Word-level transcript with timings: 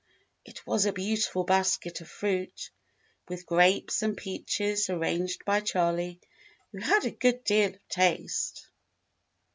It 0.43 0.65
was 0.65 0.87
a 0.87 0.91
beautiful 0.93 1.43
basket 1.43 2.01
of 2.01 2.09
fruit, 2.09 2.71
with 3.27 3.45
grapes 3.45 4.01
and 4.01 4.17
peaches 4.17 4.89
arranged 4.89 5.45
by 5.45 5.59
Charley, 5.59 6.19
who 6.71 6.79
had 6.79 7.05
a 7.05 7.11
good 7.11 7.43
deal 7.43 7.75
of 7.75 7.87
taste. 7.87 8.67